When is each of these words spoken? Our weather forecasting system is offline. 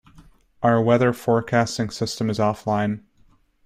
Our 0.63 0.81
weather 0.81 1.13
forecasting 1.13 1.91
system 1.91 2.31
is 2.31 2.39
offline. 2.39 3.03